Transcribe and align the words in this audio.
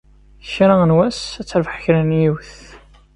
Kra 0.51 0.75
n 0.89 0.95
wass 0.97 1.21
ad 1.41 1.45
terbeḥ 1.49 1.75
kra 1.83 2.01
n 2.09 2.17
yiwet. 2.19 2.53